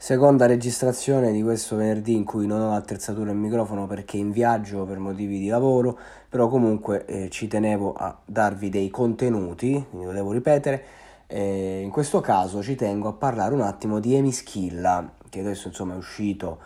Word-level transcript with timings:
Seconda 0.00 0.46
registrazione 0.46 1.32
di 1.32 1.42
questo 1.42 1.74
venerdì 1.74 2.14
in 2.14 2.22
cui 2.22 2.46
non 2.46 2.60
ho 2.60 2.70
l'attrezzatura 2.70 3.32
e 3.32 3.34
microfono 3.34 3.88
perché 3.88 4.16
in 4.16 4.30
viaggio 4.30 4.84
per 4.84 4.98
motivi 4.98 5.40
di 5.40 5.48
lavoro, 5.48 5.98
però 6.28 6.46
comunque 6.46 7.04
eh, 7.04 7.28
ci 7.30 7.48
tenevo 7.48 7.94
a 7.94 8.16
darvi 8.24 8.68
dei 8.68 8.90
contenuti, 8.90 9.84
lo 9.90 10.12
devo 10.12 10.30
ripetere. 10.30 10.84
Eh, 11.26 11.80
in 11.82 11.90
questo 11.90 12.20
caso 12.20 12.62
ci 12.62 12.76
tengo 12.76 13.08
a 13.08 13.12
parlare 13.12 13.52
un 13.52 13.60
attimo 13.60 13.98
di 13.98 14.14
Emischilla, 14.14 15.14
che 15.28 15.40
adesso 15.40 15.66
insomma 15.66 15.94
è 15.94 15.96
uscito 15.96 16.60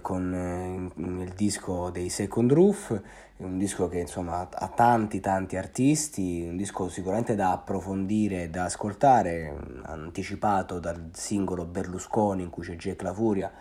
con 0.00 0.34
eh, 0.34 1.22
il 1.22 1.32
disco 1.34 1.90
dei 1.90 2.08
Second 2.08 2.52
Roof, 2.52 3.00
un 3.38 3.58
disco 3.58 3.88
che 3.88 3.98
insomma 3.98 4.48
ha 4.50 4.68
tanti 4.68 5.20
tanti 5.20 5.56
artisti, 5.56 6.46
un 6.48 6.56
disco 6.56 6.88
sicuramente 6.88 7.34
da 7.34 7.52
approfondire 7.52 8.50
da 8.50 8.64
ascoltare, 8.64 9.54
anticipato 9.82 10.78
dal 10.78 11.10
singolo 11.12 11.64
Berlusconi 11.64 12.42
in 12.42 12.50
cui 12.50 12.64
c'è 12.64 12.76
Jack 12.76 13.02
La 13.02 13.12
Furia, 13.12 13.52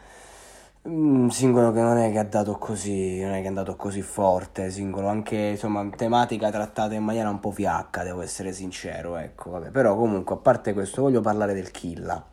un 0.83 1.31
singolo 1.31 1.71
che 1.71 1.81
non 1.81 1.97
è 1.97 2.11
che 2.11 2.19
ha 2.19 2.23
dato 2.23 2.57
così, 2.57 3.21
non 3.21 3.31
è 3.31 3.39
che 3.39 3.45
è 3.45 3.47
andato 3.47 3.75
così 3.75 4.02
forte, 4.02 4.69
singolo 4.69 5.07
anche 5.07 5.35
insomma 5.35 5.88
tematica 5.95 6.52
trattata 6.52 6.94
in 6.94 7.03
maniera 7.03 7.30
un 7.30 7.39
po' 7.39 7.52
fiacca, 7.52 8.03
devo 8.03 8.21
essere 8.21 8.53
sincero, 8.53 9.17
ecco, 9.17 9.49
vabbè, 9.52 9.71
però 9.71 9.95
comunque 9.95 10.35
a 10.35 10.38
parte 10.38 10.73
questo 10.73 11.02
voglio 11.02 11.21
parlare 11.21 11.53
del 11.53 11.71
Killa. 11.71 12.23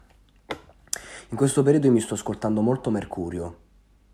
In 1.31 1.39
questo 1.39 1.63
periodo 1.63 1.91
mi 1.91 2.01
sto 2.01 2.13
ascoltando 2.13 2.61
molto 2.61 2.91
Mercurio, 2.91 3.57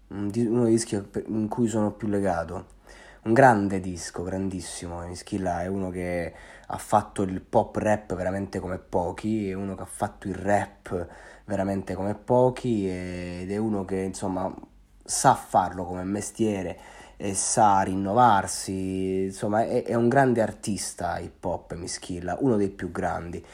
uno 0.09 0.65
dei 0.65 0.73
dischi 0.73 1.03
in 1.27 1.49
cui 1.49 1.69
sono 1.69 1.93
più 1.93 2.09
legato. 2.09 2.77
Un 3.23 3.33
grande 3.33 3.81
disco, 3.81 4.23
grandissimo. 4.23 5.07
Mischilla 5.07 5.63
è 5.63 5.67
uno 5.67 5.91
che 5.91 6.33
ha 6.67 6.79
fatto 6.79 7.23
il 7.23 7.41
pop 7.41 7.77
rap 7.77 8.15
veramente 8.15 8.59
come 8.59 8.79
pochi, 8.79 9.51
è 9.51 9.55
uno 9.55 9.75
che 9.75 9.83
ha 9.83 9.87
fatto 9.87 10.29
il 10.29 10.35
rap 10.35 11.07
veramente 11.45 11.95
come 11.95 12.15
pochi 12.15 12.89
ed 12.89 13.51
è 13.51 13.57
uno 13.57 13.85
che 13.85 13.97
insomma 13.97 14.55
sa 15.03 15.35
farlo 15.35 15.85
come 15.85 16.05
mestiere 16.05 16.79
e 17.17 17.35
sa 17.35 17.81
rinnovarsi, 17.83 19.25
insomma 19.25 19.65
è, 19.65 19.83
è 19.83 19.95
un 19.95 20.09
grande 20.09 20.41
artista 20.41 21.19
hip 21.19 21.45
hop 21.45 21.75
Mischilla, 21.75 22.37
uno 22.41 22.57
dei 22.57 22.71
più 22.71 22.91
grandi. 22.91 23.45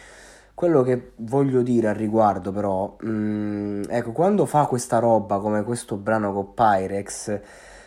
Quello 0.55 0.83
che 0.83 1.12
voglio 1.16 1.62
dire 1.62 1.88
al 1.88 1.97
riguardo 1.97 2.52
però, 2.52 2.97
mh, 3.00 3.08
mm, 3.08 3.83
ecco, 3.88 4.12
quando 4.12 4.47
fa 4.47 4.66
questa 4.66 5.00
roba 5.00 5.41
come 5.41 5.64
questo 5.64 5.96
brano 5.96 6.33
con 6.33 6.55
Pyrex, 6.55 7.41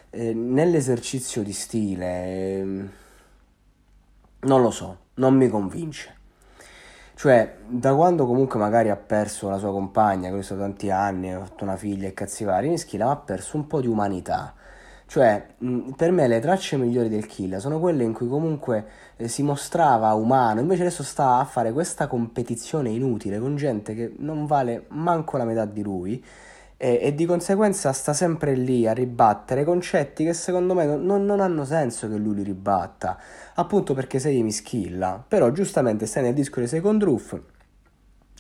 eh, 0.10 0.34
nell'esercizio 0.34 1.44
di 1.44 1.54
stile, 1.54 2.06
eh, 2.26 2.90
non 4.42 4.62
lo 4.62 4.70
so, 4.72 4.98
non 5.16 5.36
mi 5.36 5.48
convince. 5.50 6.16
Cioè, 7.16 7.56
da 7.68 7.96
quando 7.96 8.26
comunque 8.28 8.60
magari 8.60 8.90
ha 8.90 8.98
perso 8.98 9.50
la 9.50 9.58
sua 9.58 9.72
compagna, 9.72 10.30
che 10.30 10.42
sono 10.44 10.62
tanti 10.62 10.92
anni, 10.92 11.34
ha 11.34 11.40
fatto 11.40 11.64
una 11.64 11.78
figlia 11.78 12.08
e 12.08 12.14
cazzi 12.14 12.44
vari, 12.44 12.70
Mischila 12.70 13.10
ha 13.10 13.16
perso 13.16 13.58
un 13.58 13.66
po' 13.66 13.80
di 13.82 13.88
umanità 13.88 14.54
cioè, 15.08 15.46
per 15.96 16.12
me 16.12 16.28
le 16.28 16.42
tracce 16.42 16.76
migliori 16.76 17.08
del 17.08 17.28
Kill 17.28 17.58
sono 17.60 17.80
quelle 17.80 18.04
in 18.04 18.12
cui 18.12 18.28
comunque 18.28 18.86
eh, 19.16 19.30
si 19.30 19.42
mostrava 19.42 20.14
umano, 20.14 20.60
invece 20.60 20.82
adesso 20.82 21.02
sta 21.02 21.38
a 21.38 21.46
fare 21.46 21.72
questa 21.72 22.08
competizione 22.08 22.90
inutile 22.90 23.40
con 23.40 23.56
gente 23.56 23.96
che 23.96 24.14
non 24.18 24.46
vale 24.46 24.86
manco 24.90 25.38
la 25.38 25.46
metà 25.46 25.64
di 25.64 25.82
lui 25.82 26.22
e, 26.76 27.00
e 27.02 27.16
di 27.16 27.26
conseguenza 27.26 27.94
sta 27.94 28.12
sempre 28.12 28.54
lì 28.54 28.86
a 28.86 28.92
ribattere 28.92 29.64
concetti 29.64 30.26
che 30.26 30.34
secondo 30.34 30.74
me 30.74 30.86
non, 30.86 31.26
non 31.26 31.40
hanno 31.40 31.64
senso 31.64 32.10
che 32.10 32.18
lui 32.18 32.36
li 32.36 32.44
ribatta, 32.44 33.18
appunto 33.56 33.94
perché 33.94 34.20
sei 34.20 34.44
mi 34.44 34.52
schilla, 34.52 35.24
però 35.26 35.52
giustamente 35.52 36.06
stai 36.06 36.24
nel 36.24 36.34
disco 36.34 36.60
di 36.60 36.68
Second 36.68 37.02
Roof 37.02 37.40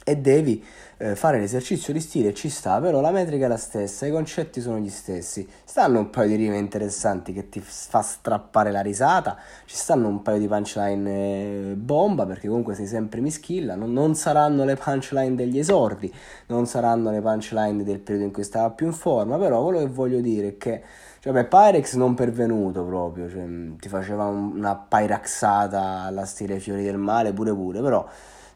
e 0.09 0.15
devi 0.15 0.63
eh, 0.99 1.17
fare 1.17 1.37
l'esercizio 1.37 1.91
di 1.91 1.99
stile, 1.99 2.33
ci 2.33 2.47
sta, 2.47 2.79
però 2.79 3.01
la 3.01 3.11
metrica 3.11 3.43
è 3.43 3.49
la 3.49 3.57
stessa, 3.57 4.05
i 4.05 4.11
concetti 4.11 4.61
sono 4.61 4.77
gli 4.77 4.89
stessi. 4.89 5.45
Stanno 5.65 5.99
un 5.99 6.09
paio 6.09 6.29
di 6.29 6.35
rime 6.35 6.57
interessanti 6.57 7.33
che 7.33 7.49
ti 7.49 7.59
fa 7.59 8.01
strappare 8.01 8.71
la 8.71 8.79
risata, 8.79 9.37
ci 9.65 9.75
stanno 9.75 10.07
un 10.07 10.21
paio 10.21 10.39
di 10.39 10.47
punchline 10.47 11.09
eh, 11.09 11.73
bomba, 11.75 12.25
perché 12.25 12.47
comunque 12.47 12.73
sei 12.73 12.87
sempre 12.87 13.19
mischilla, 13.19 13.75
non, 13.75 13.91
non 13.91 14.15
saranno 14.15 14.63
le 14.63 14.77
punchline 14.77 15.35
degli 15.35 15.59
esordi, 15.59 16.09
non 16.45 16.67
saranno 16.67 17.11
le 17.11 17.19
punchline 17.19 17.83
del 17.83 17.99
periodo 17.99 18.27
in 18.27 18.31
cui 18.31 18.43
stava 18.43 18.69
più 18.69 18.85
in 18.85 18.93
forma, 18.93 19.37
però 19.37 19.61
quello 19.61 19.79
che 19.79 19.87
voglio 19.87 20.21
dire 20.21 20.47
è 20.47 20.57
che 20.57 20.83
cioè, 21.19 21.33
beh, 21.33 21.47
Pyrex 21.47 21.95
non 21.95 22.13
pervenuto 22.13 22.85
proprio, 22.85 23.29
cioè, 23.29 23.45
ti 23.77 23.89
faceva 23.89 24.23
una 24.27 24.77
pyraxata 24.77 26.03
alla 26.03 26.23
stile 26.23 26.59
Fiori 26.59 26.83
del 26.83 26.97
Male 26.97 27.33
pure 27.33 27.53
pure, 27.53 27.81
però 27.81 28.07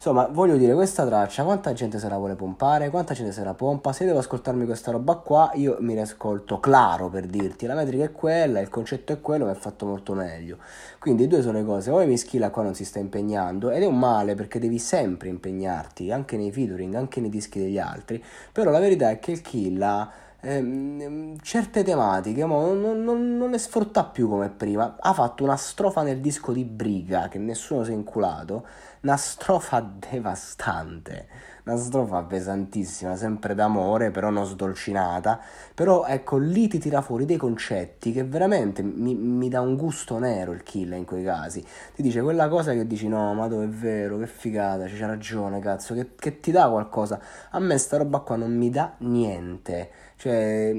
Insomma, 0.04 0.26
voglio 0.26 0.58
dire, 0.58 0.74
questa 0.74 1.06
traccia, 1.06 1.44
quanta 1.44 1.74
gente 1.74 2.00
se 2.00 2.10
la 2.10 2.18
vuole 2.18 2.34
pompare, 2.34 2.90
quanta 2.90 3.14
gente 3.14 3.32
se 3.32 3.44
la 3.44 3.54
pompa, 3.54 3.94
se 3.94 4.04
devo 4.04 4.18
ascoltarmi 4.18 4.66
questa 4.66 4.90
roba 4.90 5.18
qua, 5.18 5.52
io 5.54 5.78
mi 5.82 5.94
riascolto 5.94 6.60
claro 6.60 7.08
per 7.08 7.28
dirti, 7.28 7.68
la 7.68 7.76
metrica 7.76 8.06
è 8.06 8.12
quella, 8.12 8.60
il 8.62 8.70
concetto 8.70 9.14
è 9.14 9.22
quello, 9.22 9.46
mi 9.46 9.52
è 9.52 9.54
fatto 9.54 9.86
molto 9.86 10.16
meglio. 10.16 10.58
Quindi 10.98 11.28
due 11.28 11.44
sono 11.44 11.60
le 11.60 11.64
cose, 11.64 11.92
poi 11.92 12.08
Mischila 12.08 12.50
qua 12.50 12.64
non 12.64 12.74
si 12.74 12.84
sta 12.84 12.98
impegnando, 12.98 13.70
ed 13.70 13.84
è 13.84 13.86
un 13.86 14.00
male 14.00 14.34
perché 14.34 14.58
devi 14.58 14.80
sempre 14.80 15.30
impegnarti, 15.30 16.12
anche 16.12 16.36
nei 16.36 16.52
featuring, 16.52 16.96
anche 16.96 17.22
nei 17.22 17.30
dischi 17.30 17.60
degli 17.60 17.78
altri, 17.78 18.24
però 18.52 18.72
la 18.72 18.80
verità 18.80 19.12
è 19.12 19.20
che 19.20 19.30
il 19.30 19.42
Killa 19.42 20.12
ehm, 20.42 21.38
certe 21.42 21.84
tematiche 21.84 22.46
mo, 22.46 22.74
non, 22.74 23.04
non, 23.04 23.38
non, 23.38 23.50
le 23.52 23.58
sfrutta 23.58 24.04
più 24.04 24.28
come 24.28 24.50
prima. 24.50 24.98
Ha 25.00 25.14
fatto 25.14 25.44
una 25.44 25.56
strofa 25.56 26.02
nel 26.04 26.20
disco 26.20 26.52
di 26.52 26.66
Briga 26.66 27.28
che 27.28 27.38
nessuno 27.38 27.84
si 27.84 27.92
è 27.92 27.94
inculato, 27.94 28.66
una 29.02 29.18
strofa 29.18 29.80
devastante, 30.12 31.28
una 31.64 31.78
strofa 31.78 32.24
pesantissima, 32.24 33.16
sempre 33.16 33.56
d'amore, 33.56 34.12
però 34.12 34.30
non 34.30 34.46
sdolcinata. 34.46 35.40
Però 35.74 36.06
ecco, 36.06 36.38
lì 36.38 36.68
ti 36.68 36.80
tira 36.80 37.02
fuori 37.02 37.26
dei 37.26 37.38
concetti 37.38 38.12
che 38.12 38.24
veramente 38.24 38.82
mi, 38.84 39.16
mi 39.16 39.50
dà 39.50 39.62
un 39.62 39.76
gusto 39.76 40.18
nero 40.18 40.52
il 40.52 40.64
killer 40.64 40.98
in 40.98 41.06
quei 41.06 41.24
casi. 41.24 41.64
Ti 41.96 42.02
dice 42.02 42.22
quella 42.22 42.48
cosa 42.48 42.74
che 42.74 42.88
dici 42.88 43.08
no, 43.08 43.34
ma 43.34 43.48
dove 43.48 43.66
è 43.66 43.70
vero, 43.70 44.18
che 44.18 44.28
figata, 44.28 44.86
c'è 44.86 45.06
ragione, 45.06 45.60
cazzo, 45.60 45.94
che, 45.94 46.16
che 46.16 46.40
ti 46.40 46.52
dà 46.52 46.70
qualcosa. 46.70 47.20
A 47.52 47.60
me 47.60 47.78
sta 47.78 47.98
roba 47.98 48.20
qua 48.20 48.36
non 48.36 48.56
mi 48.56 48.70
dà 48.70 48.94
niente. 49.00 49.90
Cioè, 50.22 50.72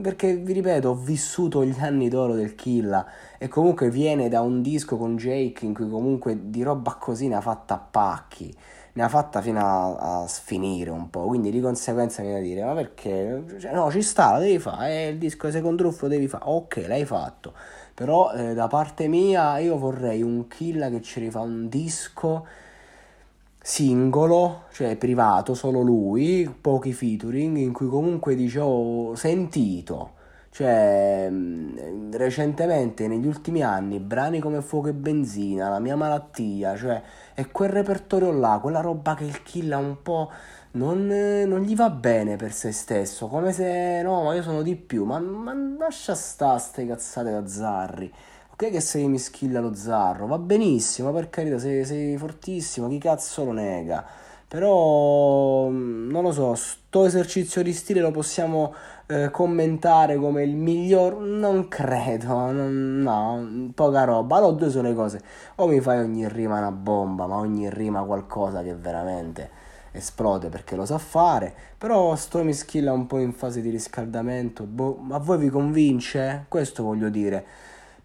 perché 0.00 0.36
vi 0.36 0.54
ripeto, 0.54 0.88
ho 0.88 0.94
vissuto 0.94 1.62
gli 1.66 1.78
anni 1.80 2.08
d'oro 2.08 2.34
del 2.34 2.54
Killa 2.54 3.06
e 3.36 3.46
comunque 3.46 3.90
viene 3.90 4.30
da 4.30 4.40
un 4.40 4.62
disco 4.62 4.96
con 4.96 5.16
Jake 5.16 5.66
in 5.66 5.74
cui 5.74 5.86
comunque 5.86 6.48
di 6.48 6.62
roba 6.62 6.96
così 6.98 7.28
ne 7.28 7.36
ha 7.36 7.42
fatta 7.42 7.74
a 7.74 7.78
pacchi, 7.78 8.54
ne 8.92 9.02
ha 9.02 9.08
fatta 9.08 9.40
fino 9.40 9.60
a, 9.60 10.22
a 10.22 10.26
sfinire 10.26 10.90
un 10.90 11.10
po', 11.10 11.24
quindi 11.26 11.50
di 11.50 11.60
conseguenza 11.60 12.22
viene 12.22 12.38
da 12.38 12.44
dire, 12.44 12.64
ma 12.64 12.74
perché? 12.74 13.44
Cioè, 13.58 13.72
no, 13.72 13.90
ci 13.90 14.02
sta, 14.02 14.38
devi 14.38 14.58
fare, 14.58 14.88
è 14.88 15.06
il 15.08 15.18
disco 15.18 15.46
di 15.46 15.52
Second 15.52 15.80
Roof 15.80 16.02
lo 16.02 16.08
devi 16.08 16.28
fare, 16.28 16.44
ok, 16.46 16.84
l'hai 16.86 17.04
fatto, 17.04 17.52
però 17.94 18.32
eh, 18.32 18.54
da 18.54 18.66
parte 18.66 19.08
mia 19.08 19.58
io 19.58 19.78
vorrei 19.78 20.22
un 20.22 20.48
Killa 20.48 20.90
che 20.90 21.00
ci 21.02 21.20
rifà 21.20 21.40
un 21.40 21.68
disco 21.68 22.46
singolo, 23.62 24.64
cioè 24.72 24.96
privato, 24.96 25.54
solo 25.54 25.80
lui, 25.82 26.52
pochi 26.60 26.92
featuring, 26.92 27.56
in 27.58 27.72
cui 27.72 27.88
comunque 27.88 28.34
dice 28.34 28.60
ho 28.60 29.14
sentito, 29.14 30.18
cioè 30.50 31.30
recentemente 32.10 33.06
negli 33.06 33.26
ultimi 33.26 33.62
anni 33.62 34.00
brani 34.00 34.40
come 34.40 34.60
Fuoco 34.62 34.88
e 34.88 34.92
Benzina, 34.92 35.68
La 35.68 35.78
mia 35.78 35.96
malattia, 35.96 36.76
cioè 36.76 37.02
è 37.34 37.46
quel 37.50 37.70
repertorio 37.70 38.32
là, 38.32 38.58
quella 38.60 38.80
roba 38.80 39.14
che 39.14 39.24
il 39.24 39.42
kill 39.42 39.72
ha 39.72 39.78
un 39.78 40.02
po' 40.02 40.30
non, 40.72 41.06
non, 41.06 41.60
gli 41.62 41.74
va 41.74 41.90
bene 41.90 42.36
per 42.36 42.52
se 42.52 42.72
stesso, 42.72 43.26
come 43.28 43.52
se 43.52 44.02
no, 44.02 44.22
ma 44.24 44.34
io 44.34 44.42
sono 44.42 44.62
di 44.62 44.76
più, 44.76 45.04
ma, 45.04 45.18
ma 45.18 45.54
lascia 45.78 46.14
sta 46.14 46.58
ste 46.58 46.86
cazzate 46.86 47.30
da 47.30 47.46
Zarri 47.46 48.12
ok 48.60 48.70
che 48.70 48.80
sei 48.80 49.08
mischilla 49.08 49.60
lo 49.60 49.74
zarro, 49.74 50.26
va 50.26 50.36
benissimo, 50.38 51.12
per 51.12 51.30
carità, 51.30 51.58
sei, 51.58 51.84
sei 51.86 52.18
fortissimo, 52.18 52.88
chi 52.88 52.98
cazzo 52.98 53.44
lo 53.44 53.52
nega. 53.52 54.04
Però 54.46 55.68
non 56.10 56.22
lo 56.24 56.32
so, 56.32 56.54
sto 56.54 57.04
esercizio 57.06 57.62
di 57.62 57.72
stile 57.72 58.00
lo 58.00 58.10
possiamo 58.10 58.74
eh, 59.06 59.30
commentare 59.30 60.16
come 60.16 60.42
il 60.42 60.54
miglior? 60.56 61.18
Non 61.18 61.68
credo, 61.68 62.50
non, 62.50 63.00
no, 63.00 63.72
poca 63.74 64.04
roba. 64.04 64.36
Allora 64.36 64.56
due 64.56 64.70
sono 64.70 64.88
le 64.88 64.94
cose, 64.94 65.22
o 65.56 65.66
mi 65.66 65.80
fai 65.80 66.00
ogni 66.00 66.28
rima 66.28 66.58
una 66.58 66.72
bomba, 66.72 67.26
ma 67.26 67.36
ogni 67.36 67.70
rima 67.70 68.02
qualcosa 68.02 68.62
che 68.62 68.74
veramente 68.74 69.58
esplode 69.92 70.48
perché 70.48 70.76
lo 70.76 70.84
sa 70.84 70.98
fare, 70.98 71.52
però 71.76 72.14
sto 72.14 72.42
mischilla 72.42 72.92
un 72.92 73.06
po' 73.06 73.18
in 73.18 73.32
fase 73.32 73.60
di 73.60 73.70
riscaldamento, 73.70 74.64
boh, 74.64 74.96
ma 74.96 75.16
a 75.16 75.18
voi 75.18 75.38
vi 75.38 75.48
convince? 75.48 76.44
Questo 76.48 76.82
voglio 76.82 77.08
dire. 77.08 77.44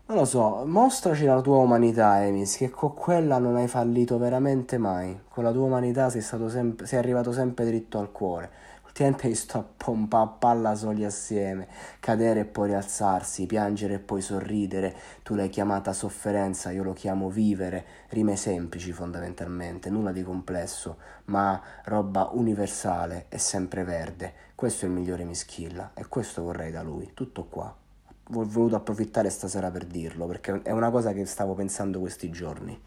Non 0.08 0.18
lo 0.18 0.26
so, 0.26 0.64
mostraci 0.68 1.26
la 1.26 1.42
tua 1.42 1.58
umanità, 1.58 2.24
Emis, 2.24 2.58
che 2.58 2.70
con 2.70 2.94
quella 2.94 3.40
non 3.40 3.56
hai 3.56 3.68
fallito 3.68 4.20
veramente 4.20 4.78
mai. 4.78 5.20
Con 5.28 5.44
la 5.44 5.52
tua 5.52 5.64
umanità 5.64 6.12
sei, 6.12 6.22
stato 6.22 6.48
sempre, 6.48 6.86
sei 6.86 7.00
arrivato 7.00 7.32
sempre 7.32 7.66
dritto 7.66 7.98
al 7.98 8.12
cuore. 8.12 8.52
Ultimamente 8.86 9.28
mi 9.28 9.34
sto 9.34 9.58
a 9.58 9.66
pompare 9.76 10.24
a 10.26 10.28
palla 10.28 10.76
soli 10.76 11.04
assieme, 11.04 11.68
cadere 12.00 12.42
e 12.42 12.46
poi 12.46 12.68
rialzarsi, 12.68 13.48
piangere 13.48 13.96
e 13.96 14.00
poi 14.00 14.22
sorridere. 14.22 14.96
Tu 15.24 15.34
l'hai 15.34 15.50
chiamata 15.50 15.92
sofferenza, 15.92 16.70
io 16.70 16.84
lo 16.84 16.94
chiamo 16.94 17.32
vivere. 17.32 17.86
Rime 18.10 18.36
semplici 18.36 18.92
fondamentalmente, 18.92 19.90
nulla 19.90 20.12
di 20.12 20.22
complesso, 20.22 20.98
ma 21.26 21.60
roba 21.86 22.30
universale 22.32 23.26
e 23.30 23.40
sempre 23.40 23.84
verde. 23.84 24.34
Questo 24.54 24.86
è 24.86 24.88
il 24.88 24.94
migliore 24.94 25.24
Mischilla 25.24 25.94
e 25.96 26.06
questo 26.08 26.44
vorrei 26.44 26.70
da 26.70 26.84
lui. 26.84 27.10
Tutto 27.16 27.46
qua 27.46 27.76
voluto 28.30 28.76
approfittare 28.76 29.30
stasera 29.30 29.70
per 29.72 29.86
dirlo, 29.86 30.26
perché 30.26 30.62
è 30.64 30.72
una 30.72 30.90
cosa 30.90 31.14
che 31.14 31.26
stavo 31.26 31.54
pensando 31.54 32.00
questi 32.00 32.30
giorni. 32.30 32.80